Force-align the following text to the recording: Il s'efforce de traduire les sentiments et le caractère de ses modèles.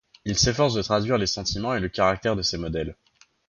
Il 0.25 0.35
s'efforce 0.35 0.73
de 0.73 0.81
traduire 0.81 1.19
les 1.19 1.27
sentiments 1.27 1.75
et 1.75 1.79
le 1.79 1.87
caractère 1.87 2.35
de 2.35 2.41
ses 2.41 2.57
modèles. 2.57 2.95